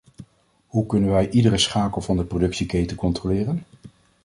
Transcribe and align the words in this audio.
Hoe 0.67 0.85
kunnen 0.85 1.11
wij 1.11 1.29
iedere 1.29 1.57
schakel 1.57 2.01
van 2.01 2.17
de 2.17 2.23
productieketen 2.25 2.97
controleren? 2.97 3.63